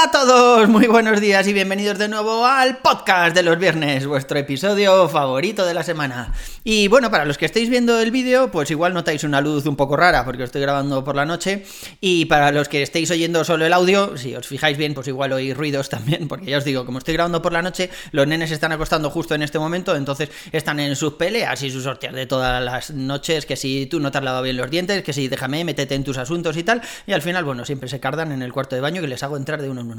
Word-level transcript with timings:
Hola 0.00 0.08
a 0.08 0.12
todos, 0.12 0.68
muy 0.70 0.86
buenos 0.86 1.20
días 1.20 1.46
y 1.46 1.52
bienvenidos 1.52 1.98
de 1.98 2.08
nuevo 2.08 2.46
al 2.46 2.78
podcast 2.78 3.36
de 3.36 3.42
los 3.42 3.58
viernes, 3.58 4.06
vuestro 4.06 4.38
episodio 4.38 5.06
favorito 5.10 5.66
de 5.66 5.74
la 5.74 5.82
semana. 5.82 6.32
Y 6.64 6.88
bueno, 6.88 7.10
para 7.10 7.26
los 7.26 7.36
que 7.36 7.44
estéis 7.44 7.68
viendo 7.68 8.00
el 8.00 8.10
vídeo, 8.10 8.50
pues 8.50 8.70
igual 8.70 8.94
notáis 8.94 9.24
una 9.24 9.42
luz 9.42 9.66
un 9.66 9.76
poco 9.76 9.98
rara 9.98 10.24
porque 10.24 10.44
estoy 10.44 10.62
grabando 10.62 11.04
por 11.04 11.16
la 11.16 11.26
noche. 11.26 11.66
Y 12.00 12.24
para 12.24 12.50
los 12.50 12.66
que 12.70 12.82
estéis 12.82 13.10
oyendo 13.10 13.44
solo 13.44 13.66
el 13.66 13.74
audio, 13.74 14.16
si 14.16 14.34
os 14.34 14.46
fijáis 14.46 14.78
bien, 14.78 14.94
pues 14.94 15.06
igual 15.06 15.32
oís 15.32 15.54
ruidos 15.54 15.90
también, 15.90 16.28
porque 16.28 16.46
ya 16.46 16.56
os 16.56 16.64
digo, 16.64 16.86
como 16.86 16.96
estoy 16.96 17.12
grabando 17.12 17.42
por 17.42 17.52
la 17.52 17.60
noche, 17.60 17.90
los 18.12 18.26
nenes 18.26 18.50
están 18.52 18.72
acostando 18.72 19.10
justo 19.10 19.34
en 19.34 19.42
este 19.42 19.58
momento, 19.58 19.94
entonces 19.94 20.30
están 20.50 20.80
en 20.80 20.96
sus 20.96 21.14
peleas 21.14 21.62
y 21.62 21.70
sus 21.70 21.84
hostias 21.84 22.14
de 22.14 22.24
todas 22.24 22.64
las 22.64 22.90
noches, 22.90 23.44
que 23.44 23.56
si 23.56 23.84
tú 23.84 24.00
no 24.00 24.10
te 24.10 24.16
has 24.16 24.24
lavado 24.24 24.44
bien 24.44 24.56
los 24.56 24.70
dientes, 24.70 25.02
que 25.02 25.12
si 25.12 25.28
déjame, 25.28 25.62
métete 25.62 25.94
en 25.94 26.04
tus 26.04 26.16
asuntos 26.16 26.56
y 26.56 26.62
tal. 26.62 26.80
Y 27.06 27.12
al 27.12 27.20
final, 27.20 27.44
bueno, 27.44 27.66
siempre 27.66 27.90
se 27.90 28.00
cardan 28.00 28.32
en 28.32 28.40
el 28.40 28.50
cuarto 28.50 28.76
de 28.76 28.80
baño 28.80 29.02
que 29.02 29.08
les 29.08 29.22
hago 29.22 29.36
entrar 29.36 29.60
de 29.60 29.68
uno 29.68 29.82
en 29.82 29.89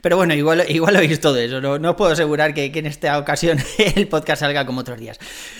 Pero 0.00 0.16
bueno, 0.16 0.34
igual, 0.34 0.64
igual 0.68 0.96
todo 1.18 1.38
eso, 1.38 1.60
no, 1.60 1.78
no 1.78 1.96
puedo 1.96 2.12
asegurar 2.12 2.54
que, 2.54 2.70
en 2.74 2.86
esta 2.86 3.18
ocasión 3.18 3.58
el 3.96 4.08
podcast 4.08 4.40
salga 4.40 4.66
como 4.66 4.80
otros 4.80 4.98
días. 4.98 5.18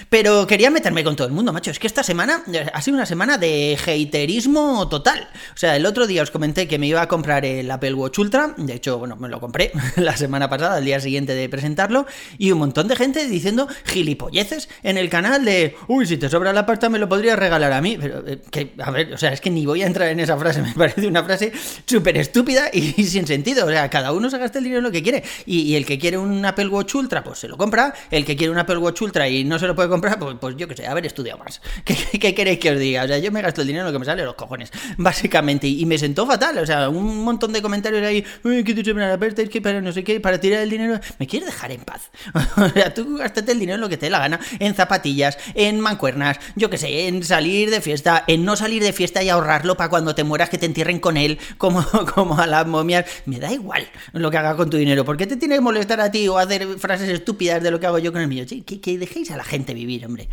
Pero 0.09 0.47
quería 0.47 0.71
meterme 0.71 1.05
con 1.05 1.17
todo 1.17 1.27
el 1.27 1.33
mundo, 1.33 1.53
macho. 1.53 1.71
Es 1.71 1.79
que 1.79 1.87
esta 1.87 2.03
semana 2.03 2.43
eh, 2.53 2.67
ha 2.73 2.83
sido 2.83 2.97
una 2.97 3.07
semana 3.07 3.39
de 3.39 3.77
haterismo 3.81 4.89
total. 4.89 5.29
O 5.55 5.57
sea, 5.57 5.77
el 5.77 5.87
otro 5.87 6.07
día 6.07 6.23
os 6.23 6.31
comenté 6.31 6.69
que 6.69 6.79
me 6.79 6.87
iba 6.87 7.03
a 7.03 7.09
comprar 7.09 7.45
el 7.45 7.71
Apple 7.71 7.95
Watch 7.95 8.19
Ultra. 8.19 8.55
De 8.57 8.75
hecho, 8.75 8.99
bueno, 8.99 9.17
me 9.17 9.29
lo 9.29 9.41
compré 9.41 9.73
la 9.97 10.17
semana 10.17 10.49
pasada, 10.49 10.79
el 10.79 10.85
día 10.85 11.01
siguiente 11.01 11.35
de 11.35 11.49
presentarlo. 11.49 12.07
Y 12.39 12.53
un 12.53 12.59
montón 12.59 12.89
de 12.89 12.97
gente 12.97 13.27
diciendo 13.27 13.69
gilipolleces 13.85 14.69
en 14.83 14.99
el 14.99 15.09
canal 15.09 15.45
de, 15.45 15.77
uy, 15.89 16.07
si 16.07 16.17
te 16.17 16.29
sobra 16.29 16.53
la 16.53 16.67
pasta 16.67 16.89
me 16.89 16.99
lo 16.99 17.09
podrías 17.09 17.39
regalar 17.39 17.73
a 17.73 17.81
mí. 17.81 17.99
Pero, 18.01 18.27
eh, 18.27 18.41
que, 18.51 18.75
a 18.79 18.91
ver, 18.91 19.13
o 19.15 19.19
sea, 19.19 19.33
es 19.33 19.41
que 19.41 19.51
ni 19.51 19.67
voy 19.67 19.83
a 19.83 19.87
entrar 19.87 20.09
en 20.09 20.21
esa 20.21 20.37
frase. 20.37 20.63
Me 20.71 20.75
parece 20.75 21.07
una 21.07 21.25
frase 21.25 21.53
súper 21.87 22.17
estúpida 22.17 22.71
y 22.73 22.93
sin 23.05 23.27
sentido. 23.27 23.67
O 23.67 23.71
sea, 23.71 23.80
cada 23.89 24.13
uno 24.13 24.29
se 24.29 24.39
gasta 24.39 24.59
el 24.59 24.65
dinero 24.65 24.79
en 24.79 24.85
lo 24.85 24.91
que 24.91 25.03
quiere. 25.03 25.23
Y, 25.47 25.75
el 25.75 25.87
que 25.87 25.99
quiere 25.99 26.19
un 26.19 26.45
Apple 26.45 26.69
Watch 26.69 26.95
Ultra, 26.95 27.23
pues 27.23 27.39
se 27.39 27.49
lo 27.49 27.57
compra. 27.57 27.95
El 28.11 28.25
que 28.25 28.37
quiere 28.37 28.51
un 28.51 28.59
Apple 28.59 28.79
Watch 28.79 29.01
Ultra 29.03 29.29
y 29.29 29.45
no 29.45 29.59
se 29.59 29.67
lo 29.67 29.75
puede 29.75 29.89
comprar, 29.89 30.19
pues, 30.19 30.37
pues 30.41 30.57
yo 30.57 30.69
qué 30.69 30.77
sé, 30.77 30.87
haber 30.87 31.07
estudiado 31.07 31.39
más. 31.39 31.61
¿Qué, 31.85 32.35
queréis 32.35 32.59
que 32.59 32.71
os 32.73 32.79
diga? 32.79 33.05
O 33.05 33.07
sea, 33.07 33.19
yo 33.19 33.33
me 33.33 33.41
gasto 33.41 33.61
el 33.61 33.67
dinero 33.67 33.87
en 33.87 33.93
lo 33.93 33.93
que 33.93 34.01
me 34.01 34.05
sale 34.05 34.25
los 34.25 34.35
cojones, 34.35 34.71
básicamente. 34.99 35.67
Y, 35.67 35.87
me 35.87 35.99
sentó 35.99 36.27
fatal. 36.27 36.59
O 36.59 36.67
sea, 36.67 36.89
un 36.89 37.25
montón 37.25 37.53
de 37.53 37.63
comentarios 37.63 38.05
ahí, 38.05 38.25
uy, 38.45 38.65
que 38.65 38.75
te 38.75 38.83
la 38.95 39.15
es 39.15 39.49
que 39.49 39.61
para 39.61 39.81
no 39.81 39.93
sé 39.93 40.05
qué, 40.05 40.21
para 40.21 40.39
tirar 40.41 40.61
el 40.61 40.71
dinero. 40.71 40.99
Me 41.19 41.27
quieres 41.27 41.49
dejar 41.49 41.73
en 41.73 41.81
paz. 41.81 42.11
o 42.57 42.69
sea, 42.69 42.93
tú 42.93 43.17
gástate 43.17 43.53
el 43.53 43.61
dinero 43.61 43.77
en 43.77 43.81
lo 43.81 43.89
que 43.89 43.97
te 43.97 44.07
dé 44.07 44.11
la 44.11 44.19
gana. 44.19 44.41
En 44.59 44.75
zapatillas, 44.75 45.39
en 45.55 45.81
mancuernas, 45.81 46.39
yo 46.57 46.71
qué 46.71 46.79
sé, 46.79 47.09
en 47.09 47.23
salir 47.23 47.71
de 47.71 47.81
fiesta, 47.81 48.25
en 48.27 48.45
no 48.45 48.57
salir 48.57 48.83
de 48.83 48.93
fiesta 48.93 49.23
y 49.23 49.29
ahorrarlo 49.29 49.77
para 49.77 49.91
cuando 49.91 50.15
te 50.15 50.25
mueras 50.25 50.51
que 50.51 50.59
te 50.59 50.67
entierren 50.67 50.99
con 50.99 51.17
él, 51.17 51.39
como, 51.59 51.85
como 52.15 52.39
a 52.39 52.47
las 52.47 52.67
momias. 52.67 53.07
Me 53.27 53.39
da 53.39 53.53
igual 53.53 53.70
lo 54.13 54.31
que 54.31 54.37
haga 54.37 54.57
con 54.57 54.71
tu 54.71 54.77
dinero. 54.77 55.05
¿Por 55.05 55.17
qué 55.17 55.27
te 55.27 55.37
tiene 55.37 55.57
que 55.57 55.61
molestar 55.61 56.01
a 56.01 56.11
ti 56.11 56.29
o 56.29 56.39
hacer 56.39 56.79
frases 56.79 57.09
estúpidas 57.09 57.63
de 57.63 57.71
lo 57.71 57.81
que 57.81 57.87
hago 57.87 57.99
yo 57.99 58.13
con 58.13 58.21
el 58.21 58.29
mío? 58.29 58.45
Sí, 58.47 58.63
que, 58.63 58.81
que 58.81 58.99
dejéis 58.99 59.31
a 59.31 59.37
la 59.37 59.45
gente 59.45 59.75
vivir, 59.75 60.05
hombre. 60.07 60.29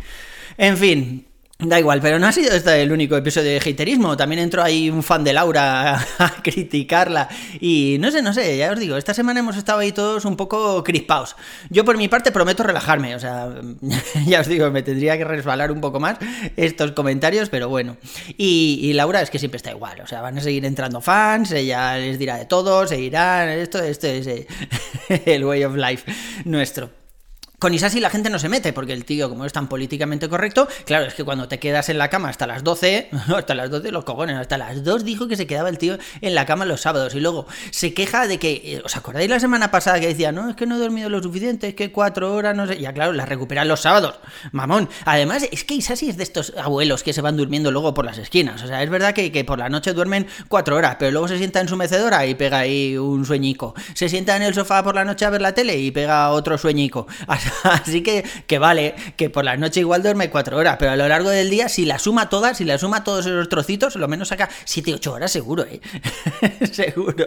En 0.56 0.76
fin, 0.76 1.26
Da 1.60 1.76
igual, 1.80 2.00
pero 2.00 2.20
no 2.20 2.28
ha 2.28 2.30
sido 2.30 2.52
este 2.52 2.80
el 2.82 2.92
único 2.92 3.16
episodio 3.16 3.50
de 3.50 3.56
haterismo. 3.56 4.16
También 4.16 4.40
entró 4.40 4.62
ahí 4.62 4.90
un 4.90 5.02
fan 5.02 5.24
de 5.24 5.32
Laura 5.32 5.96
a, 5.96 6.34
criticarla. 6.44 7.28
Y 7.58 7.96
no 7.98 8.12
sé, 8.12 8.22
no 8.22 8.32
sé, 8.32 8.56
ya 8.56 8.70
os 8.70 8.78
digo, 8.78 8.96
esta 8.96 9.12
semana 9.12 9.40
hemos 9.40 9.56
estado 9.56 9.80
ahí 9.80 9.90
todos 9.90 10.24
un 10.24 10.36
poco 10.36 10.84
crispados. 10.84 11.34
Yo 11.68 11.84
por 11.84 11.96
mi 11.96 12.06
parte 12.06 12.30
prometo 12.30 12.62
relajarme, 12.62 13.16
o 13.16 13.18
sea, 13.18 13.52
ya 14.26 14.40
os 14.40 14.46
digo, 14.46 14.70
me 14.70 14.84
tendría 14.84 15.18
que 15.18 15.24
resbalar 15.24 15.72
un 15.72 15.80
poco 15.80 15.98
más 15.98 16.18
estos 16.56 16.92
comentarios, 16.92 17.48
pero 17.48 17.68
bueno. 17.68 17.96
Y, 18.36 18.78
y, 18.80 18.92
Laura 18.92 19.20
es 19.20 19.28
que 19.28 19.40
siempre 19.40 19.56
está 19.56 19.72
igual, 19.72 20.00
o 20.00 20.06
sea, 20.06 20.20
van 20.20 20.38
a 20.38 20.40
seguir 20.40 20.64
entrando 20.64 21.00
fans, 21.00 21.50
ella 21.50 21.96
les 21.96 22.20
dirá 22.20 22.36
de 22.36 22.46
todo, 22.46 22.86
se 22.86 23.00
irán, 23.00 23.48
esto, 23.48 23.82
esto 23.82 24.06
es 24.06 24.28
eh, 24.28 24.46
el 25.26 25.44
way 25.44 25.64
of 25.64 25.74
life 25.74 26.08
nuestro. 26.44 26.97
Con 27.58 27.74
Isasi 27.74 27.98
la 27.98 28.08
gente 28.08 28.30
no 28.30 28.38
se 28.38 28.48
mete, 28.48 28.72
porque 28.72 28.92
el 28.92 29.04
tío, 29.04 29.28
como 29.28 29.44
es 29.44 29.52
tan 29.52 29.68
políticamente 29.68 30.28
correcto, 30.28 30.68
claro, 30.84 31.06
es 31.06 31.14
que 31.14 31.24
cuando 31.24 31.48
te 31.48 31.58
quedas 31.58 31.88
en 31.88 31.98
la 31.98 32.08
cama 32.08 32.28
hasta 32.28 32.46
las 32.46 32.62
12, 32.62 33.10
hasta 33.36 33.54
las 33.56 33.68
12 33.68 33.90
los 33.90 34.04
cojones, 34.04 34.36
hasta 34.36 34.56
las 34.58 34.84
2 34.84 35.04
dijo 35.04 35.26
que 35.26 35.34
se 35.34 35.48
quedaba 35.48 35.68
el 35.68 35.76
tío 35.76 35.98
en 36.20 36.36
la 36.36 36.46
cama 36.46 36.64
los 36.66 36.82
sábados 36.82 37.16
y 37.16 37.20
luego 37.20 37.46
se 37.70 37.94
queja 37.94 38.28
de 38.28 38.38
que, 38.38 38.62
eh, 38.64 38.82
¿os 38.84 38.96
acordáis 38.96 39.28
la 39.28 39.40
semana 39.40 39.72
pasada 39.72 39.98
que 39.98 40.06
decía, 40.06 40.30
no, 40.30 40.48
es 40.50 40.54
que 40.54 40.66
no 40.66 40.76
he 40.76 40.78
dormido 40.78 41.08
lo 41.08 41.20
suficiente, 41.20 41.68
es 41.68 41.74
que 41.74 41.90
cuatro 41.90 42.32
horas, 42.32 42.54
no 42.54 42.64
sé, 42.68 42.78
ya 42.78 42.92
claro, 42.92 43.12
la 43.12 43.26
recuperan 43.26 43.66
los 43.66 43.80
sábados, 43.80 44.20
mamón. 44.52 44.88
Además, 45.04 45.44
es 45.50 45.64
que 45.64 45.74
Isasi 45.74 46.10
es 46.10 46.16
de 46.16 46.22
estos 46.22 46.52
abuelos 46.56 47.02
que 47.02 47.12
se 47.12 47.22
van 47.22 47.36
durmiendo 47.36 47.72
luego 47.72 47.92
por 47.92 48.04
las 48.04 48.18
esquinas, 48.18 48.62
o 48.62 48.68
sea, 48.68 48.84
es 48.84 48.90
verdad 48.90 49.14
que, 49.14 49.32
que 49.32 49.44
por 49.44 49.58
la 49.58 49.68
noche 49.68 49.94
duermen 49.94 50.28
cuatro 50.46 50.76
horas, 50.76 50.94
pero 51.00 51.10
luego 51.10 51.26
se 51.26 51.38
sienta 51.38 51.58
en 51.60 51.66
su 51.66 51.76
mecedora 51.76 52.24
y 52.24 52.36
pega 52.36 52.58
ahí 52.58 52.96
un 52.96 53.26
sueñico, 53.26 53.74
se 53.94 54.08
sienta 54.08 54.36
en 54.36 54.42
el 54.42 54.54
sofá 54.54 54.84
por 54.84 54.94
la 54.94 55.04
noche 55.04 55.24
a 55.24 55.30
ver 55.30 55.42
la 55.42 55.54
tele 55.54 55.76
y 55.76 55.90
pega 55.90 56.30
otro 56.30 56.56
sueñico. 56.56 57.08
Así 57.26 57.47
que, 58.04 58.24
que 58.46 58.58
vale, 58.58 58.94
que 59.16 59.30
por 59.30 59.44
la 59.44 59.56
noche 59.56 59.80
igual 59.80 60.02
duerme 60.02 60.30
cuatro 60.30 60.56
horas, 60.56 60.76
pero 60.78 60.92
a 60.92 60.96
lo 60.96 61.08
largo 61.08 61.30
del 61.30 61.50
día, 61.50 61.68
si 61.68 61.84
la 61.84 61.98
suma 61.98 62.28
toda, 62.28 62.54
si 62.54 62.64
la 62.64 62.78
suma 62.78 63.04
todos 63.04 63.26
esos 63.26 63.48
trocitos, 63.48 63.96
lo 63.96 64.08
menos 64.08 64.28
saca 64.28 64.48
7, 64.64 64.94
8 64.94 65.12
horas 65.12 65.30
seguro, 65.30 65.64
¿eh? 65.64 65.80
seguro. 66.72 67.26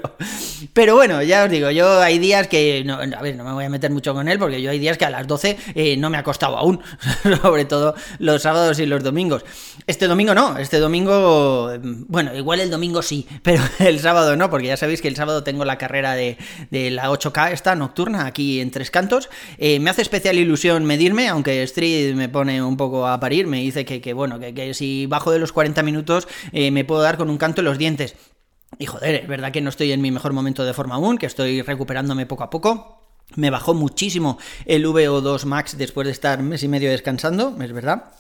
Pero 0.74 0.96
bueno, 0.96 1.22
ya 1.24 1.46
os 1.46 1.50
digo, 1.50 1.70
yo 1.72 2.02
hay 2.02 2.20
días 2.20 2.48
que, 2.48 2.84
no, 2.86 2.96
a 2.96 3.22
ver, 3.22 3.36
no 3.36 3.44
me 3.44 3.54
voy 3.54 3.66
a 3.66 3.70
meter 3.70 3.92
mucho 3.92 4.14
con 4.14 4.28
él, 4.28 4.40
porque 4.40 4.62
yo 4.62 4.72
hay 4.72 4.80
días 4.80 4.98
que 4.98 5.06
a 5.06 5.10
las 5.10 5.28
12 5.28 5.58
eh, 5.76 5.98
no 5.98 6.10
me 6.10 6.18
ha 6.18 6.22
acostado 6.22 6.58
aún, 6.58 6.82
sobre 7.42 7.66
todo 7.66 7.96
los 8.20 8.42
sábados 8.42 8.80
y 8.80 8.86
los 8.86 9.04
domingos. 9.04 9.44
Este 9.88 10.08
domingo 10.08 10.34
no, 10.34 10.58
este 10.58 10.80
domingo, 10.80 11.72
bueno, 11.82 12.36
igual 12.36 12.60
el 12.60 12.70
domingo 12.70 13.02
sí, 13.02 13.28
pero 13.44 13.64
el 13.80 14.00
sábado 14.00 14.36
no, 14.36 14.50
porque 14.50 14.68
ya 14.68 14.78
sabéis 14.78 15.02
que 15.02 15.08
el 15.08 15.16
sábado 15.16 15.44
tengo 15.44 15.66
la 15.66 15.78
carrera 15.78 16.14
de, 16.14 16.38
de 16.70 16.92
la 16.92 17.10
8K, 17.10 17.52
esta 17.52 17.76
nocturna, 17.76 18.26
aquí 18.26 18.60
en 18.60 18.72
Tres 18.72 18.92
Cantos. 18.92 19.30
Eh, 19.58 19.80
me 19.80 19.90
hace 19.90 20.02
especial 20.12 20.38
ilusión 20.38 20.84
medirme, 20.84 21.30
aunque 21.30 21.64
Street 21.64 22.16
me 22.16 22.28
pone 22.28 22.62
un 22.62 22.76
poco 22.76 23.08
a 23.08 23.18
parir, 23.22 23.48
me 23.48 23.62
dice 23.62 23.86
que, 23.86 24.02
que 24.02 24.12
bueno, 24.14 24.40
que, 24.40 24.54
que, 24.54 24.74
si 24.74 25.06
bajo 25.06 25.32
de 25.32 25.40
los 25.40 25.54
40 25.54 25.82
minutos 25.84 26.28
eh, 26.52 26.70
me 26.70 26.84
puedo 26.84 27.02
dar 27.02 27.16
con 27.16 27.30
un 27.30 27.38
canto 27.38 27.62
en 27.62 27.66
los 27.66 27.78
dientes. 27.78 28.16
Y 28.78 28.88
joder, 28.88 29.16
es 29.16 29.28
verdad 29.28 29.54
que 29.54 29.62
no 29.62 29.70
estoy 29.70 29.94
en 29.94 30.02
mi 30.02 30.12
mejor 30.12 30.34
momento 30.34 30.66
de 30.66 30.74
forma 30.74 30.96
aún, 30.96 31.18
que 31.18 31.28
estoy 31.28 31.62
recuperándome 31.62 32.26
poco 32.26 32.44
a 32.44 32.50
poco. 32.50 33.02
Me 33.36 33.50
bajó 33.50 33.74
muchísimo 33.74 34.38
el 34.66 34.86
VO2 34.86 35.46
Max 35.46 35.78
después 35.78 36.06
de 36.06 36.12
estar 36.12 36.44
mes 36.44 36.62
y 36.64 36.68
medio 36.68 36.92
descansando, 36.92 37.56
es 37.62 37.72
verdad. 37.72 38.12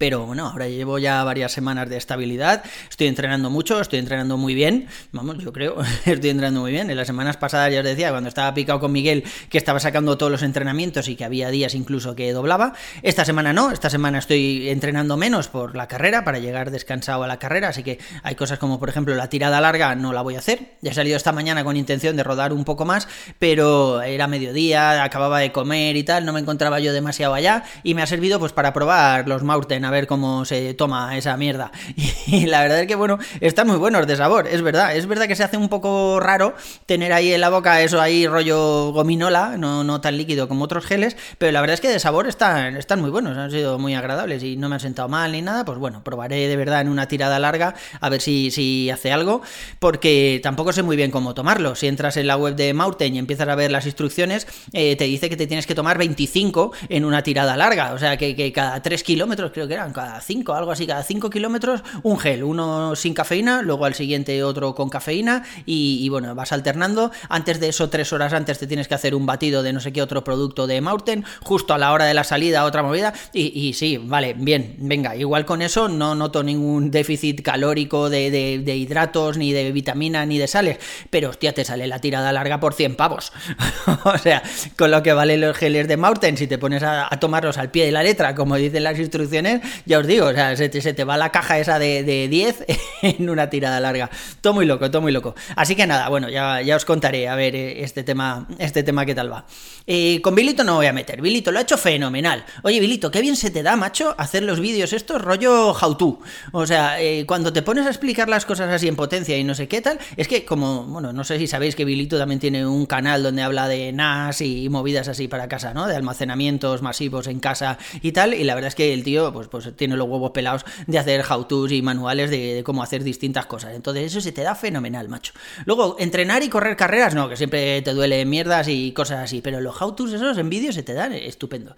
Pero 0.00 0.24
bueno, 0.24 0.46
ahora 0.46 0.66
llevo 0.66 0.98
ya 0.98 1.22
varias 1.24 1.52
semanas 1.52 1.86
de 1.90 1.98
estabilidad, 1.98 2.64
estoy 2.88 3.06
entrenando 3.06 3.50
mucho, 3.50 3.78
estoy 3.82 3.98
entrenando 3.98 4.38
muy 4.38 4.54
bien, 4.54 4.88
vamos, 5.12 5.36
yo 5.44 5.52
creo, 5.52 5.76
estoy 6.06 6.30
entrenando 6.30 6.60
muy 6.60 6.72
bien. 6.72 6.88
En 6.88 6.96
las 6.96 7.06
semanas 7.06 7.36
pasadas 7.36 7.70
ya 7.70 7.80
os 7.80 7.84
decía, 7.84 8.10
cuando 8.10 8.30
estaba 8.30 8.54
picado 8.54 8.80
con 8.80 8.92
Miguel, 8.92 9.24
que 9.50 9.58
estaba 9.58 9.78
sacando 9.78 10.16
todos 10.16 10.32
los 10.32 10.42
entrenamientos 10.42 11.06
y 11.08 11.16
que 11.16 11.26
había 11.26 11.50
días 11.50 11.74
incluso 11.74 12.16
que 12.16 12.32
doblaba. 12.32 12.72
Esta 13.02 13.26
semana 13.26 13.52
no, 13.52 13.72
esta 13.72 13.90
semana 13.90 14.20
estoy 14.20 14.70
entrenando 14.70 15.18
menos 15.18 15.48
por 15.48 15.76
la 15.76 15.86
carrera, 15.86 16.24
para 16.24 16.38
llegar 16.38 16.70
descansado 16.70 17.22
a 17.22 17.28
la 17.28 17.38
carrera, 17.38 17.68
así 17.68 17.82
que 17.82 17.98
hay 18.22 18.36
cosas 18.36 18.58
como 18.58 18.80
por 18.80 18.88
ejemplo 18.88 19.14
la 19.14 19.28
tirada 19.28 19.60
larga 19.60 19.94
no 19.96 20.14
la 20.14 20.22
voy 20.22 20.36
a 20.36 20.38
hacer. 20.38 20.78
Ya 20.80 20.92
he 20.92 20.94
salido 20.94 21.18
esta 21.18 21.32
mañana 21.32 21.62
con 21.62 21.76
intención 21.76 22.16
de 22.16 22.24
rodar 22.24 22.54
un 22.54 22.64
poco 22.64 22.86
más, 22.86 23.06
pero 23.38 24.00
era 24.00 24.28
mediodía, 24.28 25.04
acababa 25.04 25.40
de 25.40 25.52
comer 25.52 25.98
y 25.98 26.04
tal, 26.04 26.24
no 26.24 26.32
me 26.32 26.40
encontraba 26.40 26.80
yo 26.80 26.94
demasiado 26.94 27.34
allá 27.34 27.64
y 27.82 27.92
me 27.92 28.00
ha 28.00 28.06
servido 28.06 28.38
pues 28.38 28.54
para 28.54 28.72
probar 28.72 29.28
los 29.28 29.42
Mountain 29.42 29.89
a 29.90 29.92
ver 29.92 30.06
cómo 30.06 30.44
se 30.44 30.74
toma 30.74 31.16
esa 31.16 31.36
mierda. 31.36 31.70
Y 32.26 32.46
la 32.46 32.62
verdad 32.62 32.80
es 32.80 32.86
que, 32.86 32.94
bueno, 32.94 33.18
están 33.40 33.66
muy 33.66 33.76
buenos 33.76 34.06
de 34.06 34.16
sabor, 34.16 34.46
es 34.46 34.62
verdad. 34.62 34.94
Es 34.94 35.06
verdad 35.06 35.26
que 35.26 35.34
se 35.34 35.42
hace 35.42 35.56
un 35.56 35.68
poco 35.68 36.20
raro 36.20 36.54
tener 36.86 37.12
ahí 37.12 37.32
en 37.32 37.40
la 37.40 37.48
boca 37.48 37.82
eso 37.82 38.00
ahí 38.00 38.26
rollo 38.26 38.92
gominola, 38.92 39.56
no, 39.58 39.82
no 39.82 40.00
tan 40.00 40.16
líquido 40.16 40.46
como 40.46 40.64
otros 40.64 40.86
geles, 40.86 41.16
pero 41.38 41.50
la 41.50 41.60
verdad 41.60 41.74
es 41.74 41.80
que 41.80 41.88
de 41.88 41.98
sabor 41.98 42.28
están, 42.28 42.76
están 42.76 43.00
muy 43.00 43.10
buenos, 43.10 43.36
han 43.36 43.50
sido 43.50 43.78
muy 43.78 43.94
agradables 43.94 44.44
y 44.44 44.56
no 44.56 44.68
me 44.68 44.76
han 44.76 44.80
sentado 44.80 45.08
mal 45.08 45.32
ni 45.32 45.42
nada. 45.42 45.64
Pues 45.64 45.78
bueno, 45.78 46.04
probaré 46.04 46.46
de 46.46 46.56
verdad 46.56 46.82
en 46.82 46.88
una 46.88 47.08
tirada 47.08 47.38
larga 47.40 47.74
a 48.00 48.08
ver 48.08 48.20
si, 48.20 48.50
si 48.52 48.90
hace 48.90 49.10
algo, 49.12 49.42
porque 49.80 50.40
tampoco 50.42 50.72
sé 50.72 50.84
muy 50.84 50.96
bien 50.96 51.10
cómo 51.10 51.34
tomarlo. 51.34 51.74
Si 51.74 51.88
entras 51.88 52.16
en 52.16 52.28
la 52.28 52.36
web 52.36 52.54
de 52.54 52.72
Mountain 52.74 53.16
y 53.16 53.18
empiezas 53.18 53.48
a 53.48 53.54
ver 53.56 53.72
las 53.72 53.86
instrucciones, 53.86 54.46
eh, 54.72 54.94
te 54.96 55.04
dice 55.04 55.28
que 55.28 55.36
te 55.36 55.46
tienes 55.46 55.66
que 55.66 55.74
tomar 55.74 55.98
25 55.98 56.72
en 56.88 57.04
una 57.04 57.22
tirada 57.22 57.56
larga, 57.56 57.92
o 57.92 57.98
sea 57.98 58.16
que, 58.16 58.36
que 58.36 58.52
cada 58.52 58.80
3 58.82 59.02
kilómetros 59.02 59.50
creo 59.52 59.66
que 59.66 59.74
era 59.74 59.79
cada 59.92 60.20
5, 60.20 60.54
algo 60.54 60.72
así, 60.72 60.86
cada 60.86 61.02
5 61.02 61.30
kilómetros, 61.30 61.82
un 62.02 62.18
gel, 62.18 62.44
uno 62.44 62.94
sin 62.96 63.14
cafeína, 63.14 63.62
luego 63.62 63.84
al 63.84 63.94
siguiente 63.94 64.42
otro 64.42 64.74
con 64.74 64.88
cafeína 64.88 65.44
y, 65.66 66.08
bueno, 66.08 66.34
vas 66.34 66.52
alternando. 66.52 67.10
Antes 67.28 67.60
de 67.60 67.68
eso, 67.68 67.88
tres 67.88 68.12
horas 68.12 68.32
antes 68.32 68.58
te 68.58 68.66
tienes 68.66 68.88
que 68.88 68.94
hacer 68.94 69.14
un 69.14 69.26
batido 69.26 69.62
de 69.62 69.72
no 69.72 69.80
sé 69.80 69.92
qué 69.92 70.02
otro 70.02 70.22
producto 70.24 70.66
de 70.66 70.80
Mountain, 70.80 71.24
justo 71.42 71.74
a 71.74 71.78
la 71.78 71.92
hora 71.92 72.04
de 72.04 72.14
la 72.14 72.24
salida 72.24 72.64
otra 72.64 72.82
movida 72.82 73.12
y, 73.32 73.72
sí, 73.74 73.98
vale, 73.98 74.34
bien, 74.36 74.76
venga, 74.78 75.16
igual 75.16 75.44
con 75.44 75.62
eso 75.62 75.88
no 75.88 76.14
noto 76.14 76.42
ningún 76.42 76.90
déficit 76.90 77.42
calórico 77.42 78.10
de, 78.10 78.28
hidratos, 78.76 79.36
ni 79.36 79.52
de 79.52 79.72
vitamina, 79.72 80.26
ni 80.26 80.38
de 80.38 80.46
sales, 80.46 80.78
pero 81.10 81.30
hostia, 81.30 81.52
te 81.54 81.64
sale 81.64 81.86
la 81.86 81.98
tirada 81.98 82.32
larga 82.32 82.60
por 82.60 82.74
100 82.74 82.96
pavos. 82.96 83.32
o 84.04 84.18
sea, 84.18 84.42
con 84.76 84.90
lo 84.90 85.02
que 85.02 85.12
valen 85.12 85.40
los 85.40 85.56
geles 85.56 85.88
de 85.88 85.96
Mountain, 85.96 86.36
si 86.36 86.46
te 86.46 86.58
pones 86.58 86.82
a, 86.82 87.08
tomarlos 87.20 87.58
al 87.58 87.70
pie 87.70 87.86
de 87.86 87.92
la 87.92 88.02
letra, 88.02 88.34
como 88.34 88.56
dicen 88.56 88.84
las 88.84 88.98
instrucciones, 88.98 89.60
ya 89.86 89.98
os 89.98 90.06
digo, 90.06 90.26
o 90.26 90.32
sea, 90.32 90.56
se 90.56 90.68
te, 90.68 91.04
va 91.04 91.16
la 91.16 91.30
caja 91.30 91.58
esa 91.58 91.78
de, 91.78 92.02
de 92.02 92.28
10 92.28 92.64
en 93.02 93.30
una 93.30 93.50
tirada 93.50 93.80
larga. 93.80 94.10
Todo 94.40 94.54
muy 94.54 94.66
loco, 94.66 94.90
todo 94.90 95.02
muy 95.02 95.12
loco. 95.12 95.34
Así 95.56 95.76
que 95.76 95.86
nada, 95.86 96.08
bueno, 96.08 96.28
ya, 96.28 96.62
ya 96.62 96.76
os 96.76 96.84
contaré 96.84 97.28
a 97.28 97.34
ver 97.34 97.54
eh, 97.54 97.82
este 97.82 98.02
tema, 98.02 98.46
este 98.58 98.82
tema 98.82 99.06
qué 99.06 99.14
tal 99.14 99.32
va. 99.32 99.44
Eh, 99.86 100.20
con 100.22 100.34
Bilito 100.34 100.64
no 100.64 100.76
voy 100.76 100.86
a 100.86 100.92
meter. 100.92 101.20
Bilito 101.20 101.50
lo 101.52 101.58
ha 101.58 101.62
hecho 101.62 101.76
fenomenal. 101.76 102.44
Oye, 102.62 102.80
Bilito, 102.80 103.10
qué 103.10 103.20
bien 103.20 103.36
se 103.36 103.50
te 103.50 103.62
da, 103.62 103.76
macho, 103.76 104.14
hacer 104.18 104.42
los 104.42 104.60
vídeos 104.60 104.92
estos 104.92 105.20
rollo 105.20 105.72
how 105.72 105.96
to. 105.96 106.20
O 106.52 106.66
sea, 106.66 107.00
eh, 107.00 107.24
cuando 107.26 107.52
te 107.52 107.62
pones 107.62 107.86
a 107.86 107.88
explicar 107.88 108.28
las 108.28 108.46
cosas 108.46 108.70
así 108.70 108.88
en 108.88 108.96
potencia 108.96 109.36
y 109.36 109.44
no 109.44 109.54
sé 109.54 109.68
qué 109.68 109.80
tal, 109.80 109.98
es 110.16 110.28
que 110.28 110.44
como, 110.44 110.84
bueno, 110.84 111.12
no 111.12 111.24
sé 111.24 111.38
si 111.38 111.46
sabéis 111.46 111.74
que 111.74 111.84
Bilito 111.84 112.18
también 112.18 112.40
tiene 112.40 112.66
un 112.66 112.86
canal 112.86 113.22
donde 113.22 113.42
habla 113.42 113.68
de 113.68 113.92
NAS 113.92 114.40
y 114.40 114.68
movidas 114.68 115.08
así 115.08 115.28
para 115.28 115.48
casa, 115.48 115.74
¿no? 115.74 115.86
De 115.86 115.96
almacenamientos 115.96 116.82
masivos 116.82 117.26
en 117.26 117.40
casa 117.40 117.78
y 118.02 118.12
tal. 118.12 118.34
Y 118.34 118.44
la 118.44 118.54
verdad 118.54 118.68
es 118.68 118.74
que 118.74 118.92
el 118.94 119.04
tío, 119.04 119.32
pues, 119.32 119.48
pues 119.50 119.74
tiene 119.76 119.96
los 119.96 120.08
huevos 120.08 120.30
pelados 120.30 120.64
de 120.86 120.98
hacer 120.98 121.24
how 121.28 121.44
to's 121.44 121.72
y 121.72 121.82
manuales 121.82 122.30
de, 122.30 122.62
cómo 122.64 122.82
hacer 122.82 123.04
distintas 123.04 123.46
cosas. 123.46 123.74
Entonces, 123.74 124.04
eso 124.04 124.20
se 124.20 124.32
te 124.32 124.42
da 124.42 124.54
fenomenal, 124.54 125.08
macho. 125.08 125.32
Luego, 125.64 125.96
entrenar 125.98 126.42
y 126.42 126.48
correr 126.48 126.76
carreras, 126.76 127.14
no, 127.14 127.28
que 127.28 127.36
siempre 127.36 127.82
te 127.82 127.92
duele 127.92 128.24
mierdas 128.24 128.68
y 128.68 128.92
cosas 128.92 129.18
así. 129.18 129.40
Pero 129.40 129.60
los 129.60 129.80
how 129.80 129.94
to's 129.94 130.12
esos 130.12 130.38
en 130.38 130.48
vídeo 130.48 130.72
se 130.72 130.82
te 130.82 130.94
dan 130.94 131.12
estupendo. 131.12 131.74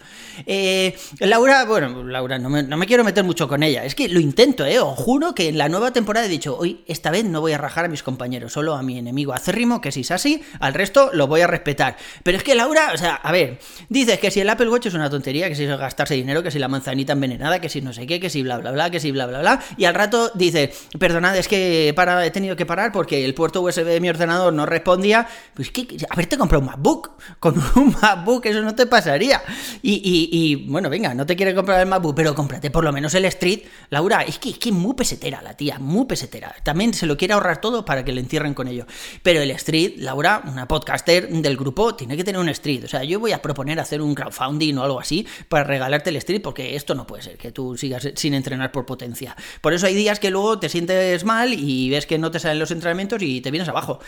Eh, 0.47 0.97
Laura, 1.21 1.65
bueno, 1.65 2.03
Laura, 2.05 2.39
no 2.39 2.51
me, 2.51 2.63
no 2.63 2.77
me 2.77 2.87
quiero 2.87 3.05
meter 3.05 3.25
mucho 3.25 3.49
con 3.49 3.63
ella. 3.63 3.85
Es 3.85 3.95
que 3.95 4.09
lo 4.09 4.21
intento, 4.21 4.65
¿eh? 4.65 4.79
Os 4.79 4.99
juro 4.99 5.35
que 5.35 5.49
en 5.49 5.59
la 5.59 5.69
nueva 5.69 5.93
temporada 5.93 6.27
he 6.27 6.29
dicho, 6.29 6.57
hoy, 6.57 6.85
esta 6.87 7.11
vez 7.11 7.25
no 7.25 7.41
voy 7.41 7.53
a 7.53 7.59
rajar 7.59 7.87
a 7.87 7.89
mis 7.89 8.03
compañeros, 8.03 8.53
solo 8.53 8.75
a 8.75 8.83
mi 8.83 8.99
enemigo 8.99 9.33
acérrimo, 9.33 9.81
que 9.81 9.93
si 9.93 10.01
es 10.01 10.11
así, 10.11 10.43
al 10.61 10.75
resto 10.75 11.11
lo 11.13 11.27
voy 11.27 11.41
a 11.41 11.47
respetar. 11.47 11.97
Pero 12.23 12.39
es 12.39 12.45
que 12.45 12.55
Laura, 12.55 12.91
o 12.95 12.99
sea, 12.99 13.15
a 13.15 13.33
ver, 13.33 13.59
dices 13.89 14.19
que 14.19 14.31
si 14.31 14.41
el 14.41 14.51
Apple 14.51 14.69
Watch 14.69 14.87
es 14.87 14.95
una 14.95 15.11
tontería, 15.11 15.49
que 15.49 15.55
si 15.55 15.65
es 15.65 15.79
gastarse 15.79 16.15
dinero, 16.15 16.43
que 16.43 16.51
si 16.51 16.59
la 16.59 16.69
manzanita 16.69 17.13
envenenada, 17.13 17.61
que 17.63 17.71
si 17.71 17.81
no 17.81 17.95
sé 17.95 18.07
qué, 18.07 18.21
que 18.21 18.29
si 18.29 18.43
bla, 18.43 18.59
bla, 18.59 18.73
bla, 18.73 18.91
que 18.91 19.01
si 19.01 19.11
bla, 19.11 19.25
bla, 19.27 19.41
bla. 19.41 19.63
Y 19.79 19.87
al 19.87 19.95
rato 19.95 20.31
dice, 20.35 20.71
perdonad, 20.99 21.35
es 21.39 21.49
que 21.49 21.95
para, 21.97 22.27
he 22.27 22.31
tenido 22.31 22.57
que 22.57 22.67
parar 22.67 22.93
porque 22.93 23.25
el 23.25 23.33
puerto 23.33 23.63
USB 23.63 23.85
de 23.85 24.01
mi 24.01 24.11
ordenador 24.11 24.53
no 24.53 24.67
respondía. 24.67 25.27
Pues 25.55 25.71
que, 25.71 25.97
haberte 26.11 26.37
comprado 26.37 26.61
un 26.61 26.67
MacBook. 26.67 27.13
Con 27.39 27.55
un 27.77 27.97
MacBook 28.03 28.45
eso 28.45 28.61
no 28.61 28.75
te 28.75 28.85
pasaría. 28.85 29.43
Y, 29.81 29.95
y, 29.95 30.29
y 30.31 30.69
bueno, 30.69 30.91
venga, 30.91 31.15
no 31.15 31.25
te 31.25 31.37
quiere 31.37 31.55
comprar 31.55 31.81
el 31.81 31.87
MacBook, 31.87 32.15
pero 32.15 32.35
cómprate 32.35 32.71
por 32.71 32.85
lo 32.85 32.93
menos 32.93 33.15
el 33.15 33.25
Street. 33.25 33.63
Laura, 33.89 34.23
es 34.23 34.39
que 34.39 34.51
es 34.51 34.59
que 34.59 34.73
muy 34.73 34.95
pesetera 34.95 35.41
la 35.41 35.55
tía, 35.55 35.79
muy 35.79 36.07
pesetera. 36.07 36.55
También 36.63 36.93
se 36.93 37.07
lo 37.07 37.17
quiere 37.17 37.35
ahorrar 37.35 37.61
todo 37.61 37.85
para 37.85 38.05
que 38.05 38.13
le 38.13 38.21
entierren 38.21 38.55
con 38.55 38.69
ello. 38.69 38.87
Pero 39.23 39.41
el 39.41 39.51
Street, 39.53 39.95
Laura, 39.99 40.43
una 40.45 40.67
podcaster 40.67 41.29
del 41.29 41.57
grupo, 41.57 41.95
tiene 41.95 42.17
que 42.17 42.25
tener 42.25 42.41
un 42.41 42.49
Street. 42.49 42.85
O 42.85 42.89
sea, 42.89 43.05
yo 43.05 43.21
voy 43.21 43.33
a 43.33 43.41
proponer 43.41 43.79
hacer 43.79 44.03
un 44.03 44.15
crowdfunding 44.15 44.77
o 44.79 44.83
algo 44.83 45.01
así 45.01 45.27
para 45.49 45.65
regalarte 45.65 46.11
el 46.11 46.17
Street, 46.17 46.43
porque 46.43 46.77
esto 46.77 46.95
no 46.95 47.07
puede 47.07 47.23
ser, 47.23 47.39
tú 47.53 47.77
sigas 47.77 48.09
sin 48.15 48.35
entrenar 48.35 48.73
por 48.73 48.87
potencia. 48.87 49.37
Por 49.61 49.73
eso 49.73 49.87
hay 49.87 49.95
días 49.95 50.19
que 50.19 50.31
luego 50.31 50.59
te 50.59 50.69
sientes 50.69 51.25
mal 51.25 51.55
y 51.55 51.91
ves 51.91 52.07
que 52.07 52.19
no 52.19 52.31
te 52.31 52.39
salen 52.39 52.59
los 52.59 52.71
entrenamientos 52.71 53.23
y 53.23 53.41
te 53.41 53.51
vienes 53.51 53.69
abajo. 53.69 54.01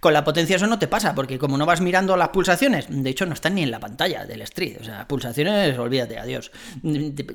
Con 0.00 0.12
la 0.12 0.24
potencia 0.24 0.56
eso 0.56 0.66
no 0.66 0.78
te 0.78 0.88
pasa, 0.88 1.14
porque 1.14 1.38
como 1.38 1.58
no 1.58 1.66
vas 1.66 1.80
mirando 1.80 2.16
las 2.16 2.30
pulsaciones, 2.30 2.86
de 2.88 3.10
hecho 3.10 3.26
no 3.26 3.34
están 3.34 3.54
ni 3.54 3.62
en 3.62 3.70
la 3.70 3.80
pantalla 3.80 4.24
del 4.24 4.42
Street. 4.42 4.78
O 4.80 4.84
sea, 4.84 5.06
pulsaciones, 5.06 5.78
olvídate, 5.78 6.18
adiós. 6.18 6.50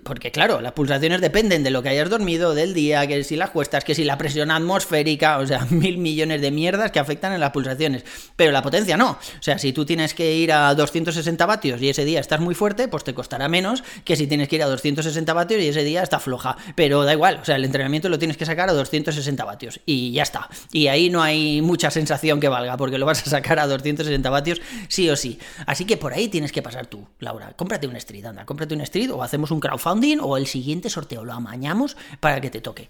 Porque 0.04 0.32
claro, 0.32 0.62
las 0.62 0.74
pulsaciones 0.74 1.22
dependen 1.22 1.64
de 1.64 1.72
lo 1.72 1.84
que 1.84 1.90
hayas 1.90 2.10
dormido, 2.10 2.54
del 2.54 2.74
día, 2.74 3.06
que 3.08 3.24
si 3.24 3.36
las 3.36 3.50
cuestas, 3.52 3.84
que 3.84 3.96
si 3.96 4.04
la 4.04 4.18
presión 4.18 4.52
atmosférica, 4.52 5.38
o 5.38 5.48
sea, 5.48 5.66
mil 5.70 5.98
millones 5.98 6.42
de 6.42 6.52
mierdas 6.52 6.92
que 6.92 7.00
afectan 7.00 7.34
en 7.34 7.40
las 7.40 7.52
pulsaciones. 7.52 8.04
Pero 8.36 8.52
la 8.52 8.62
potencia 8.62 8.98
no. 8.98 9.12
O 9.12 9.42
sea, 9.42 9.58
si 9.58 9.74
tú 9.74 9.86
tienes 9.86 10.14
que 10.14 10.36
ir 10.36 10.52
a 10.52 10.74
260 10.74 11.46
vatios 11.46 11.82
y 11.82 11.90
ese 11.90 12.06
día 12.06 12.20
estás 12.20 12.40
muy 12.40 12.56
fuerte, 12.56 12.88
pues 12.88 13.04
te 13.04 13.14
costará 13.14 13.48
menos 13.48 13.84
que 14.04 14.16
si 14.16 14.28
tienes 14.28 14.48
que 14.48 14.58
ir 14.58 14.64
a 14.64 14.68
260 14.68 15.34
vatios 15.34 15.55
y 15.60 15.68
ese 15.68 15.84
día 15.84 16.04
está 16.04 16.20
floja. 16.20 16.58
Pero 16.76 17.04
da 17.04 17.14
igual, 17.14 17.40
o 17.42 17.46
sea, 17.46 17.56
el 17.56 17.66
entrenamiento 17.66 18.10
lo 18.10 18.20
tienes 18.20 18.38
que 18.38 18.46
sacar 18.46 18.70
a 18.70 18.74
260 18.74 19.44
vatios 19.44 19.80
y 19.86 20.12
ya 20.12 20.24
está. 20.24 20.50
Y 20.72 20.88
ahí 20.88 21.10
no 21.10 21.22
hay 21.22 21.62
mucha 21.62 21.92
sensación 21.92 22.40
que 22.40 22.48
valga, 22.48 22.78
porque 22.78 22.98
lo 22.98 23.06
vas 23.06 23.26
a 23.26 23.30
sacar 23.30 23.60
a 23.60 23.68
260 23.68 24.30
vatios 24.30 24.62
sí 24.88 25.10
o 25.10 25.16
sí. 25.16 25.40
Así 25.66 25.86
que 25.86 25.98
por 25.98 26.14
ahí 26.14 26.28
tienes 26.28 26.52
que 26.52 26.62
pasar 26.62 26.88
tú, 26.88 27.08
Laura. 27.20 27.54
Cómprate 27.56 27.88
un 27.88 27.96
Street, 27.96 28.26
anda, 28.26 28.46
cómprate 28.46 28.76
un 28.76 28.82
Street 28.82 29.12
o 29.12 29.24
hacemos 29.24 29.52
un 29.52 29.60
crowdfunding 29.60 30.20
o 30.22 30.38
el 30.38 30.48
siguiente 30.48 30.90
sorteo 30.90 31.24
lo 31.24 31.34
amañamos 31.34 31.98
para 32.20 32.42
que 32.42 32.50
te 32.50 32.62
toque. 32.62 32.90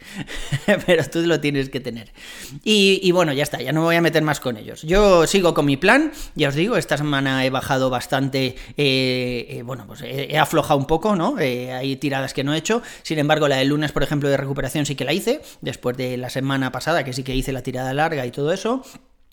Pero 0.86 1.04
tú 1.10 1.20
lo 1.22 1.40
tienes 1.40 1.70
que 1.70 1.80
tener. 1.80 2.12
Y, 2.64 3.12
bueno, 3.12 3.34
ya 3.34 3.44
está, 3.44 3.62
ya 3.62 3.72
no 3.72 3.82
me 3.82 3.86
voy 3.88 3.96
a 3.96 4.02
meter 4.02 4.24
más 4.24 4.40
con 4.40 4.58
ellos. 4.58 4.82
Yo 4.84 5.28
sigo 5.28 5.54
con 5.54 5.66
mi 5.66 5.78
plan, 5.78 6.12
ya 6.36 6.50
os 6.50 6.56
digo, 6.56 6.78
esta 6.78 6.98
semana 6.98 7.46
he 7.46 7.50
bajado 7.50 7.90
bastante, 7.90 8.56
eh, 8.78 9.48
eh, 9.50 9.64
bueno, 9.64 9.86
pues 9.88 10.02
he, 10.02 10.38
aflojado 10.38 10.80
un 10.80 10.86
poco, 10.86 11.16
¿no? 11.16 11.40
Eh, 11.40 11.72
hay 11.72 11.96
tiradas 11.96 12.34
que 12.34 12.44
no 12.44 12.54
he 12.56 12.60
hecho, 12.60 12.82
sin 13.04 13.20
embargo, 13.20 13.48
la 13.48 13.58
del 13.58 13.70
lunes, 13.70 13.92
por 13.92 14.04
ejemplo, 14.04 14.30
de 14.30 14.38
recuperación 14.38 14.86
sí 14.86 14.96
que 14.96 15.06
la 15.06 15.14
hice, 15.14 15.42
después 15.62 15.96
de 15.98 16.18
la 16.18 16.30
semana 16.30 16.72
pasada, 16.72 17.04
que 17.04 17.14
sí 17.14 17.24
que 17.24 17.36
hice 17.36 17.52
la 17.52 17.64
tirada 17.64 17.94
larga 17.94 18.26
y 18.26 18.32
todo 18.32 18.52
eso. 18.52 18.84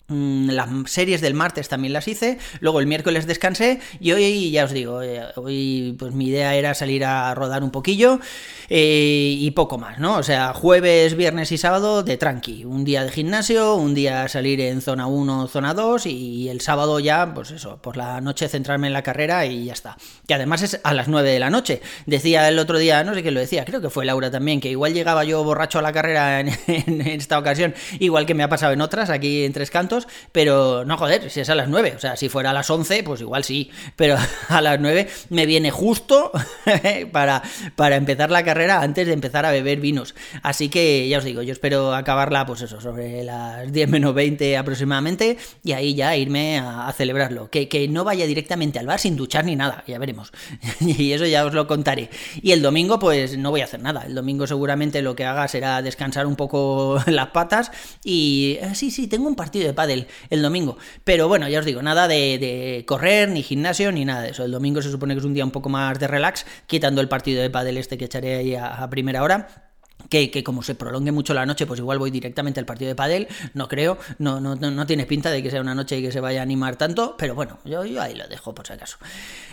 Mm, 0.09 0.49
las 0.49 0.69
series 0.91 1.21
del 1.21 1.33
martes 1.33 1.69
también 1.69 1.93
las 1.93 2.09
hice, 2.09 2.37
luego 2.59 2.81
el 2.81 2.87
miércoles 2.87 3.25
descansé 3.25 3.79
y 4.01 4.11
hoy 4.11 4.51
ya 4.51 4.65
os 4.65 4.73
digo, 4.73 5.01
eh, 5.01 5.23
hoy 5.37 5.95
pues 5.97 6.13
mi 6.13 6.27
idea 6.27 6.55
era 6.55 6.73
salir 6.73 7.05
a 7.05 7.33
rodar 7.33 7.63
un 7.63 7.71
poquillo 7.71 8.19
eh, 8.67 9.33
y 9.39 9.49
poco 9.51 9.77
más, 9.77 9.99
¿no? 9.99 10.17
O 10.17 10.23
sea, 10.23 10.53
jueves, 10.53 11.15
viernes 11.15 11.53
y 11.53 11.57
sábado 11.57 12.03
de 12.03 12.17
tranqui, 12.17 12.65
un 12.65 12.83
día 12.83 13.05
de 13.05 13.11
gimnasio, 13.11 13.75
un 13.75 13.93
día 13.93 14.27
salir 14.27 14.59
en 14.59 14.81
zona 14.81 15.07
1, 15.07 15.47
zona 15.47 15.73
2 15.73 16.05
y 16.07 16.49
el 16.49 16.59
sábado 16.59 16.99
ya, 16.99 17.33
pues 17.33 17.51
eso, 17.51 17.81
por 17.81 17.95
la 17.95 18.19
noche 18.19 18.49
centrarme 18.49 18.87
en 18.87 18.93
la 18.93 19.03
carrera 19.03 19.45
y 19.45 19.65
ya 19.65 19.73
está. 19.73 19.95
Que 20.27 20.33
además 20.33 20.63
es 20.63 20.81
a 20.83 20.93
las 20.93 21.07
9 21.07 21.31
de 21.31 21.39
la 21.39 21.49
noche. 21.49 21.81
Decía 22.07 22.49
el 22.49 22.59
otro 22.59 22.77
día, 22.77 23.05
no 23.05 23.13
sé 23.13 23.21
quién 23.21 23.35
lo 23.35 23.39
decía, 23.39 23.63
creo 23.63 23.79
que 23.79 23.89
fue 23.89 24.03
Laura 24.03 24.29
también, 24.29 24.59
que 24.59 24.69
igual 24.69 24.93
llegaba 24.93 25.23
yo 25.23 25.41
borracho 25.45 25.79
a 25.79 25.81
la 25.81 25.93
carrera 25.93 26.41
en 26.41 26.49
esta 27.07 27.39
ocasión, 27.39 27.73
igual 27.99 28.25
que 28.25 28.33
me 28.33 28.43
ha 28.43 28.49
pasado 28.49 28.73
en 28.73 28.81
otras, 28.81 29.09
aquí 29.09 29.45
en 29.45 29.53
Tres 29.53 29.71
Cantos 29.71 29.92
pero 30.31 30.85
no 30.85 30.97
joder, 30.97 31.29
si 31.29 31.39
es 31.39 31.49
a 31.49 31.55
las 31.55 31.69
9, 31.69 31.93
o 31.95 31.99
sea, 31.99 32.15
si 32.15 32.29
fuera 32.29 32.51
a 32.51 32.53
las 32.53 32.69
11, 32.69 33.03
pues 33.03 33.21
igual 33.21 33.43
sí, 33.43 33.69
pero 33.95 34.17
a 34.49 34.61
las 34.61 34.79
9 34.79 35.07
me 35.29 35.45
viene 35.45 35.71
justo 35.71 36.31
para, 37.11 37.41
para 37.75 37.95
empezar 37.95 38.31
la 38.31 38.43
carrera 38.43 38.81
antes 38.81 39.07
de 39.07 39.13
empezar 39.13 39.45
a 39.45 39.51
beber 39.51 39.79
vinos. 39.79 40.15
Así 40.41 40.69
que 40.69 41.07
ya 41.07 41.17
os 41.17 41.23
digo, 41.23 41.41
yo 41.41 41.51
espero 41.51 41.93
acabarla, 41.93 42.45
pues 42.45 42.61
eso, 42.61 42.81
sobre 42.81 43.23
las 43.23 43.71
10 43.71 43.89
menos 43.89 44.13
20 44.13 44.57
aproximadamente, 44.57 45.37
y 45.63 45.73
ahí 45.73 45.95
ya 45.95 46.15
irme 46.15 46.59
a, 46.59 46.91
celebrarlo. 46.93 47.49
Que, 47.49 47.67
que 47.67 47.87
no 47.87 48.03
vaya 48.03 48.25
directamente 48.25 48.79
al 48.79 48.85
bar 48.85 48.99
sin 48.99 49.15
duchar 49.15 49.45
ni 49.45 49.55
nada, 49.55 49.83
ya 49.87 49.97
veremos. 49.99 50.31
y 50.79 51.11
eso 51.11 51.25
ya 51.25 51.45
os 51.45 51.53
lo 51.53 51.67
contaré. 51.67 52.09
Y 52.41 52.51
el 52.51 52.61
domingo, 52.61 52.99
pues 52.99 53.37
no 53.37 53.51
voy 53.51 53.61
a 53.61 53.65
hacer 53.65 53.81
nada. 53.81 54.03
El 54.05 54.15
domingo 54.15 54.47
seguramente 54.47 55.01
lo 55.01 55.15
que 55.15 55.25
haga 55.25 55.47
será 55.47 55.81
descansar 55.81 56.25
un 56.25 56.35
poco 56.35 57.01
las 57.07 57.27
patas 57.29 57.71
y 58.03 58.57
eh, 58.61 58.75
sí, 58.75 58.91
sí, 58.91 59.07
tengo 59.07 59.27
un 59.27 59.35
partido 59.35 59.65
de 59.65 59.73
del 59.87 60.07
el 60.29 60.41
domingo. 60.41 60.77
Pero 61.03 61.27
bueno, 61.27 61.47
ya 61.47 61.59
os 61.59 61.65
digo, 61.65 61.81
nada 61.81 62.07
de, 62.07 62.83
correr, 62.87 63.29
ni 63.29 63.43
gimnasio, 63.43 63.91
ni 63.91 64.05
nada 64.05 64.21
de 64.21 64.29
eso. 64.31 64.45
El 64.45 64.51
domingo 64.51 64.81
se 64.81 64.91
supone 64.91 65.13
que 65.13 65.19
es 65.19 65.25
un 65.25 65.33
día 65.33 65.45
un 65.45 65.51
poco 65.51 65.69
más 65.69 65.99
de 65.99 66.07
relax, 66.07 66.45
quitando 66.67 67.01
el 67.01 67.09
partido 67.09 67.41
de 67.41 67.49
pádel 67.49 67.77
este 67.77 67.97
que 67.97 68.05
echaré 68.05 68.35
ahí 68.37 68.55
a 68.55 68.89
primera 68.89 69.23
hora 69.23 69.72
que, 70.09 70.43
como 70.43 70.63
se 70.63 70.75
prolongue 70.75 71.11
mucho 71.11 71.33
la 71.33 71.45
noche, 71.45 71.65
pues 71.65 71.79
igual 71.79 71.99
voy 71.99 72.11
directamente 72.11 72.59
al 72.59 72.65
partido 72.65 72.89
de 72.89 72.95
padel, 72.95 73.27
no 73.53 73.67
creo, 73.67 73.97
no, 74.19 74.39
no, 74.39 74.55
no, 74.55 74.85
tiene 74.85 75.05
pinta 75.05 75.29
de 75.31 75.41
que 75.41 75.49
sea 75.49 75.61
una 75.61 75.75
noche 75.75 75.97
y 75.97 76.01
que 76.01 76.11
se 76.11 76.19
vaya 76.19 76.39
a 76.39 76.43
animar 76.43 76.75
tanto, 76.75 77.15
pero 77.17 77.35
bueno, 77.35 77.59
yo, 77.65 77.81
ahí 77.81 78.15
lo 78.15 78.27
dejo 78.27 78.53
por 78.53 78.67
si 78.67 78.73
acaso. 78.73 78.97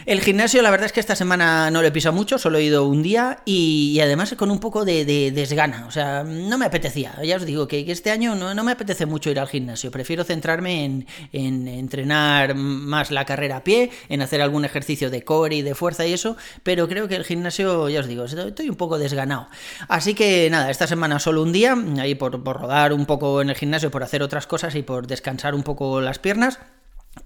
El 0.06 0.20
gimnasio, 0.20 0.62
la 0.62 0.70
verdad 0.70 0.86
es 0.86 0.92
que 0.92 1.00
esta 1.00 1.16
semana 1.16 1.70
no 1.70 1.82
lo 1.82 1.88
he 1.88 1.92
pisado 1.92 2.14
mucho, 2.14 2.38
solo 2.38 2.58
he 2.58 2.64
ido 2.64 2.86
un 2.86 3.02
día 3.02 3.42
y, 3.44 3.98
además 4.00 4.34
con 4.36 4.50
un 4.50 4.60
poco 4.60 4.84
de, 4.84 5.04
desgana, 5.32 5.86
o 5.86 5.90
sea, 5.90 6.22
no 6.24 6.58
me 6.58 6.66
apetecía, 6.66 7.14
ya 7.24 7.36
os 7.36 7.44
digo 7.44 7.66
que, 7.66 7.90
este 7.90 8.10
año 8.10 8.34
no, 8.34 8.54
no, 8.54 8.64
me 8.64 8.72
apetece 8.72 9.06
mucho 9.06 9.30
ir 9.30 9.40
al 9.40 9.48
gimnasio, 9.48 9.90
prefiero 9.90 10.24
centrarme 10.24 10.84
en, 10.84 11.06
en, 11.32 11.66
entrenar 11.68 12.54
más 12.54 13.10
la 13.10 13.24
carrera 13.24 13.58
a 13.58 13.64
pie, 13.64 13.90
en 14.08 14.22
hacer 14.22 14.40
algún 14.40 14.64
ejercicio 14.64 15.10
de 15.10 15.24
core 15.24 15.56
y 15.56 15.62
de 15.62 15.74
fuerza 15.74 16.06
y 16.06 16.12
eso, 16.12 16.36
pero 16.62 16.88
creo 16.88 17.08
que 17.08 17.16
el 17.16 17.24
gimnasio, 17.24 17.88
ya 17.88 18.00
os 18.00 18.06
digo, 18.06 18.24
estoy 18.24 18.68
un 18.68 18.76
poco 18.76 18.98
desganado. 18.98 19.48
Así 19.88 20.14
que 20.14 20.39
nada, 20.48 20.70
esta 20.70 20.86
semana 20.86 21.18
solo 21.18 21.42
un 21.42 21.52
día, 21.52 21.76
ahí 21.98 22.14
por, 22.14 22.40
rodar 22.42 22.92
un 22.92 23.04
poco 23.04 23.42
en 23.42 23.50
el 23.50 23.56
gimnasio, 23.56 23.90
por 23.90 24.02
hacer 24.02 24.22
otras 24.22 24.46
cosas 24.46 24.74
y 24.76 24.82
por 24.82 25.06
descansar 25.06 25.54
un 25.54 25.62
poco 25.62 26.00
las 26.00 26.18
piernas. 26.18 26.58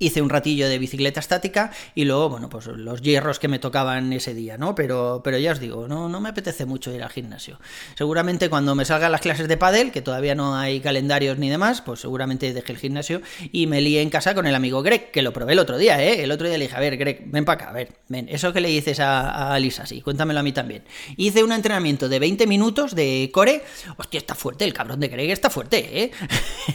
Hice 0.07 0.23
un 0.23 0.31
ratillo 0.31 0.69
de 0.69 0.79
bicicleta 0.79 1.21
estática 1.21 1.73
y 1.95 2.05
luego, 2.05 2.29
bueno, 2.29 2.49
pues 2.49 2.67
los 2.67 3.01
hierros 3.03 3.39
que 3.39 3.49
me 3.49 3.59
tocaban 3.59 4.13
ese 4.13 4.35
día, 4.35 4.59
¿no? 4.59 4.75
Pero, 4.75 5.21
pero 5.25 5.39
ya 5.39 5.53
os 5.53 5.61
digo, 5.61 5.89
no, 5.89 6.09
no 6.09 6.21
me 6.21 6.29
apetece 6.29 6.67
mucho 6.67 6.93
ir 6.93 7.03
al 7.03 7.11
gimnasio. 7.11 7.61
Seguramente 7.97 8.49
cuando 8.49 8.75
me 8.75 8.85
salgan 8.85 9.13
las 9.13 9.21
clases 9.21 9.49
de 9.49 9.57
pádel, 9.57 9.93
que 9.93 10.03
todavía 10.03 10.35
no 10.35 10.57
hay 10.57 10.81
calendarios 10.81 11.39
ni 11.39 11.49
demás, 11.49 11.81
pues 11.81 12.01
seguramente 12.01 12.53
deje 12.53 12.73
el 12.73 12.79
gimnasio 12.79 13.23
y 13.53 13.67
me 13.67 13.81
lié 13.81 14.03
en 14.03 14.11
casa 14.11 14.35
con 14.35 14.47
el 14.47 14.55
amigo 14.55 14.83
Greg, 14.83 15.11
que 15.11 15.23
lo 15.23 15.33
probé 15.33 15.53
el 15.53 15.59
otro 15.59 15.79
día, 15.79 16.03
¿eh? 16.03 16.23
El 16.23 16.31
otro 16.31 16.49
día 16.49 16.59
le 16.59 16.65
dije, 16.65 16.77
a 16.77 16.81
ver, 16.81 16.97
Greg, 16.97 17.23
ven 17.27 17.45
para 17.45 17.63
acá, 17.63 17.71
a 17.71 17.73
ver, 17.73 17.93
ven, 18.09 18.29
eso 18.29 18.53
que 18.53 18.61
le 18.61 18.69
dices 18.69 19.01
a, 19.01 19.55
a 19.55 19.59
Lisa, 19.59 19.87
sí, 19.87 20.01
cuéntamelo 20.01 20.41
a 20.41 20.43
mí 20.43 20.53
también. 20.53 20.85
Hice 21.17 21.43
un 21.43 21.53
entrenamiento 21.53 22.09
de 22.09 22.19
20 22.19 22.47
minutos 22.47 22.95
de 22.95 23.31
core, 23.33 23.63
hostia, 23.97 24.19
está 24.19 24.35
fuerte, 24.35 24.65
el 24.65 24.73
cabrón 24.73 25.01
de 25.01 25.09
Greg 25.09 25.31
está 25.31 25.51
fuerte, 25.51 26.03
¿eh? 26.03 26.11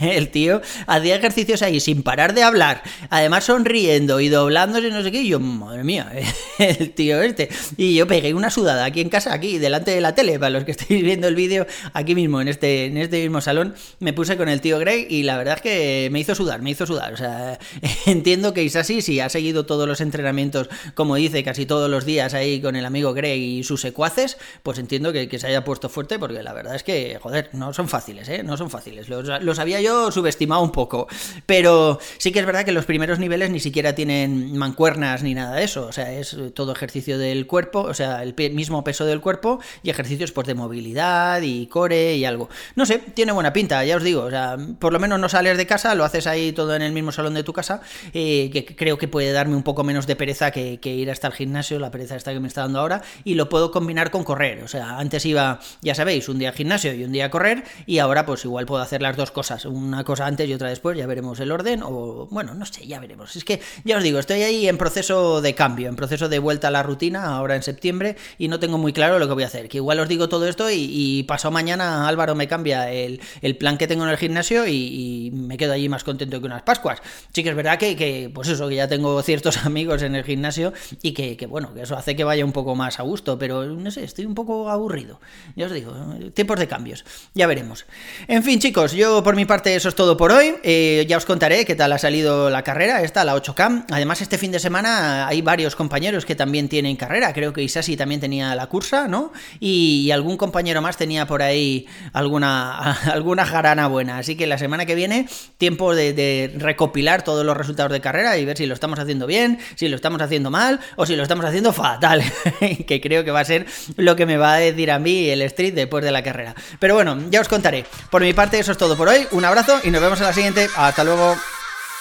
el 0.00 0.30
tío 0.30 0.60
hacía 0.86 1.16
ejercicios 1.16 1.62
ahí 1.62 1.80
sin 1.80 2.02
parar 2.02 2.34
de 2.34 2.42
hablar, 2.42 2.82
además 3.20 3.44
sonriendo 3.44 4.20
y 4.20 4.28
doblándose 4.28 4.90
no 4.90 5.02
sé 5.02 5.12
qué, 5.12 5.22
y 5.22 5.28
yo, 5.28 5.40
madre 5.40 5.84
mía, 5.84 6.12
el 6.58 6.90
tío 6.92 7.22
este. 7.22 7.48
Y 7.76 7.94
yo 7.94 8.06
pegué 8.06 8.34
una 8.34 8.50
sudada 8.50 8.84
aquí 8.84 9.00
en 9.00 9.08
casa, 9.08 9.32
aquí, 9.32 9.58
delante 9.58 9.92
de 9.92 10.00
la 10.00 10.14
tele, 10.14 10.38
para 10.38 10.50
los 10.50 10.64
que 10.64 10.72
estéis 10.72 11.02
viendo 11.02 11.28
el 11.28 11.34
vídeo, 11.34 11.66
aquí 11.92 12.14
mismo, 12.14 12.40
en 12.40 12.48
este, 12.48 12.86
en 12.86 12.96
este 12.96 13.20
mismo 13.22 13.40
salón, 13.40 13.74
me 13.98 14.12
puse 14.12 14.36
con 14.36 14.48
el 14.48 14.60
tío 14.60 14.78
Greg 14.78 15.06
y 15.10 15.22
la 15.22 15.36
verdad 15.36 15.56
es 15.56 15.62
que 15.62 16.08
me 16.10 16.20
hizo 16.20 16.34
sudar, 16.34 16.62
me 16.62 16.70
hizo 16.70 16.86
sudar. 16.86 17.12
O 17.12 17.16
sea, 17.16 17.58
entiendo 18.06 18.52
que 18.52 18.62
Isasi, 18.62 19.02
si 19.02 19.20
ha 19.20 19.28
seguido 19.28 19.66
todos 19.66 19.86
los 19.86 20.00
entrenamientos, 20.00 20.68
como 20.94 21.16
dice, 21.16 21.44
casi 21.44 21.66
todos 21.66 21.90
los 21.90 22.04
días 22.04 22.34
ahí 22.34 22.60
con 22.60 22.76
el 22.76 22.84
amigo 22.84 23.12
Greg 23.14 23.38
y 23.38 23.64
sus 23.64 23.80
secuaces, 23.80 24.38
pues 24.62 24.78
entiendo 24.78 25.12
que, 25.12 25.30
se 25.40 25.46
haya 25.46 25.64
puesto 25.64 25.88
fuerte, 25.88 26.18
porque 26.18 26.42
la 26.42 26.52
verdad 26.52 26.74
es 26.74 26.82
que, 26.82 27.18
joder, 27.22 27.48
no 27.52 27.72
son 27.72 27.88
fáciles, 27.88 28.28
¿eh? 28.28 28.42
No 28.42 28.56
son 28.56 28.68
fáciles. 28.68 29.08
Los, 29.08 29.42
los 29.42 29.58
había 29.58 29.80
yo 29.80 30.10
subestimado 30.10 30.62
un 30.62 30.72
poco. 30.72 31.06
Pero 31.46 31.98
sí 32.18 32.32
que 32.32 32.40
es 32.40 32.46
verdad 32.46 32.64
que 32.64 32.72
los 32.72 32.84
primeros 32.84 32.99
niveles 33.18 33.50
ni 33.50 33.60
siquiera 33.60 33.94
tienen 33.94 34.56
mancuernas 34.56 35.22
ni 35.22 35.34
nada 35.34 35.56
de 35.56 35.64
eso. 35.64 35.86
O 35.86 35.92
sea, 35.92 36.12
es 36.12 36.36
todo 36.54 36.72
ejercicio 36.72 37.18
del 37.18 37.46
cuerpo, 37.46 37.80
o 37.80 37.94
sea, 37.94 38.22
el 38.22 38.34
mismo 38.52 38.84
peso 38.84 39.04
del 39.04 39.20
cuerpo 39.20 39.60
y 39.82 39.90
ejercicios 39.90 40.32
pues 40.32 40.46
de 40.46 40.54
movilidad 40.54 41.42
y 41.42 41.66
core 41.66 42.16
y 42.16 42.24
algo. 42.24 42.48
No 42.76 42.86
sé, 42.86 42.98
tiene 42.98 43.32
buena 43.32 43.52
pinta, 43.52 43.84
ya 43.84 43.96
os 43.96 44.02
digo. 44.02 44.22
O 44.22 44.30
sea, 44.30 44.56
por 44.78 44.92
lo 44.92 44.98
menos 44.98 45.18
no 45.18 45.28
sales 45.28 45.56
de 45.56 45.66
casa, 45.66 45.94
lo 45.94 46.04
haces 46.04 46.26
ahí 46.26 46.52
todo 46.52 46.74
en 46.74 46.82
el 46.82 46.92
mismo 46.92 47.12
salón 47.12 47.34
de 47.34 47.42
tu 47.42 47.52
casa, 47.52 47.80
eh, 48.12 48.50
que 48.52 48.64
creo 48.76 48.98
que 48.98 49.08
puede 49.08 49.32
darme 49.32 49.56
un 49.56 49.62
poco 49.62 49.84
menos 49.84 50.06
de 50.06 50.16
pereza 50.16 50.50
que, 50.50 50.78
ir 50.82 51.10
hasta 51.10 51.28
el 51.28 51.32
gimnasio, 51.32 51.78
la 51.78 51.90
pereza 51.90 52.16
esta 52.16 52.32
que 52.32 52.40
me 52.40 52.48
está 52.48 52.62
dando 52.62 52.80
ahora, 52.80 53.02
y 53.24 53.34
lo 53.34 53.48
puedo 53.48 53.70
combinar 53.70 54.10
con 54.10 54.24
correr. 54.24 54.62
O 54.62 54.68
sea, 54.68 54.98
antes 54.98 55.24
iba, 55.26 55.60
ya 55.82 55.94
sabéis, 55.94 56.28
un 56.28 56.38
día 56.38 56.50
al 56.50 56.54
gimnasio 56.54 56.92
y 56.94 57.04
un 57.04 57.12
día 57.12 57.26
a 57.26 57.30
correr, 57.30 57.64
y 57.86 57.98
ahora 57.98 58.26
pues 58.26 58.44
igual 58.44 58.66
puedo 58.66 58.82
hacer 58.82 59.02
las 59.02 59.16
dos 59.16 59.30
cosas, 59.30 59.64
una 59.64 60.04
cosa 60.04 60.26
antes 60.26 60.48
y 60.48 60.54
otra 60.54 60.68
después, 60.68 60.96
ya 60.98 61.06
veremos 61.06 61.40
el 61.40 61.52
orden, 61.52 61.82
o 61.82 62.26
bueno, 62.30 62.54
no 62.54 62.66
sé, 62.66 62.86
ya 62.90 63.00
veremos. 63.00 63.34
Es 63.36 63.44
que, 63.44 63.60
ya 63.84 63.96
os 63.96 64.02
digo, 64.02 64.18
estoy 64.18 64.42
ahí 64.42 64.68
en 64.68 64.76
proceso 64.76 65.40
de 65.40 65.54
cambio, 65.54 65.88
en 65.88 65.96
proceso 65.96 66.28
de 66.28 66.38
vuelta 66.38 66.68
a 66.68 66.70
la 66.70 66.82
rutina, 66.82 67.36
ahora 67.36 67.56
en 67.56 67.62
septiembre, 67.62 68.16
y 68.38 68.48
no 68.48 68.60
tengo 68.60 68.78
muy 68.78 68.92
claro 68.92 69.18
lo 69.18 69.26
que 69.26 69.34
voy 69.34 69.44
a 69.44 69.46
hacer. 69.46 69.68
Que 69.68 69.78
igual 69.78 69.98
os 70.00 70.08
digo 70.08 70.28
todo 70.28 70.46
esto 70.46 70.70
y, 70.70 70.90
y 70.90 71.22
pasado 71.22 71.52
mañana 71.52 72.08
Álvaro 72.08 72.34
me 72.34 72.48
cambia 72.48 72.90
el, 72.92 73.20
plan 73.58 73.78
que 73.78 73.86
tengo 73.86 74.04
en 74.04 74.10
el 74.10 74.16
gimnasio 74.16 74.66
y, 74.66 75.30
me 75.32 75.56
quedo 75.56 75.72
allí 75.72 75.88
más 75.88 76.04
contento 76.04 76.40
que 76.40 76.46
unas 76.46 76.62
Pascuas. 76.62 77.00
Sí 77.32 77.42
que 77.42 77.50
es 77.50 77.56
verdad 77.56 77.78
que, 77.78 78.30
pues 78.34 78.48
eso, 78.48 78.68
que 78.68 78.74
ya 78.74 78.88
tengo 78.88 79.22
ciertos 79.22 79.58
amigos 79.64 80.02
en 80.02 80.14
el 80.14 80.24
gimnasio 80.24 80.72
y 81.02 81.12
que, 81.12 81.36
que, 81.36 81.46
bueno, 81.46 81.72
que 81.72 81.82
eso 81.82 81.96
hace 81.96 82.16
que 82.16 82.24
vaya 82.24 82.44
un 82.44 82.52
poco 82.52 82.74
más 82.74 82.98
a 82.98 83.02
gusto, 83.02 83.38
pero 83.38 83.64
no 83.64 83.90
sé, 83.90 84.04
estoy 84.04 84.26
un 84.26 84.34
poco 84.34 84.68
aburrido. 84.68 85.20
Ya 85.56 85.66
os 85.66 85.72
digo, 85.72 85.94
tiempos 86.34 86.58
de 86.58 86.68
cambios, 86.68 87.04
ya 87.34 87.46
veremos. 87.46 87.86
En 88.28 88.42
fin, 88.42 88.58
chicos, 88.58 88.92
yo 88.92 89.22
por 89.22 89.36
mi 89.36 89.44
parte 89.44 89.74
eso 89.74 89.88
es 89.88 89.94
todo 89.94 90.16
por 90.16 90.32
hoy. 90.32 90.54
Eh, 90.62 91.06
ya 91.08 91.16
os 91.16 91.24
contaré 91.24 91.64
qué 91.64 91.74
tal 91.74 91.92
ha 91.92 91.98
salido 91.98 92.50
la 92.50 92.62
carrera, 92.62 92.79
esta, 92.80 93.24
la 93.24 93.34
8K. 93.36 93.84
Además, 93.90 94.20
este 94.22 94.38
fin 94.38 94.52
de 94.52 94.58
semana 94.58 95.26
hay 95.26 95.42
varios 95.42 95.76
compañeros 95.76 96.24
que 96.24 96.34
también 96.34 96.68
tienen 96.68 96.96
carrera. 96.96 97.32
Creo 97.32 97.52
que 97.52 97.62
Isasi 97.62 97.96
también 97.96 98.20
tenía 98.20 98.54
la 98.54 98.66
cursa, 98.66 99.08
¿no? 99.08 99.32
Y, 99.58 100.10
algún 100.10 100.36
compañero 100.36 100.82
más 100.82 100.96
tenía 100.96 101.26
por 101.26 101.40
ahí 101.42 101.86
alguna, 102.12 102.92
alguna 103.12 103.46
jarana 103.46 103.86
buena. 103.86 104.18
Así 104.18 104.36
que 104.36 104.46
la 104.46 104.58
semana 104.58 104.86
que 104.86 104.94
viene, 104.94 105.28
tiempo 105.58 105.94
de, 105.94 106.52
recopilar 106.56 107.22
todos 107.22 107.44
los 107.44 107.56
resultados 107.56 107.92
de 107.92 108.00
carrera 108.00 108.38
y 108.38 108.44
ver 108.44 108.56
si 108.56 108.66
lo 108.66 108.74
estamos 108.74 108.98
haciendo 108.98 109.26
bien, 109.26 109.58
si 109.76 109.88
lo 109.88 109.96
estamos 109.96 110.20
haciendo 110.20 110.50
mal 110.50 110.80
o 110.96 111.06
si 111.06 111.16
lo 111.16 111.22
estamos 111.22 111.44
haciendo 111.44 111.72
fatal. 111.72 112.22
que 112.86 113.00
creo 113.00 113.24
que 113.24 113.30
va 113.30 113.40
a 113.40 113.44
ser 113.44 113.66
lo 113.96 114.16
que 114.16 114.26
me 114.26 114.36
va 114.36 114.54
a 114.54 114.58
decir 114.58 114.90
a 114.90 114.98
mí 114.98 115.28
el 115.28 115.42
street 115.42 115.74
después 115.74 116.02
de 116.04 116.10
la 116.10 116.22
carrera. 116.22 116.54
Pero 116.78 116.94
bueno, 116.94 117.16
ya 117.30 117.40
os 117.40 117.48
contaré. 117.48 117.84
Por 118.10 118.22
mi 118.22 118.32
parte, 118.32 118.58
eso 118.58 118.72
es 118.72 118.78
todo 118.78 118.96
por 118.96 119.08
hoy. 119.08 119.26
Un 119.32 119.44
abrazo 119.44 119.80
y 119.84 119.90
nos 119.90 120.00
vemos 120.00 120.18
en 120.20 120.26
la 120.26 120.32
siguiente. 120.32 120.68
Hasta 120.76 121.04
luego. 121.04 121.36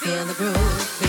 Feel 0.02 0.24
the 0.24 0.34
groove. 0.34 1.09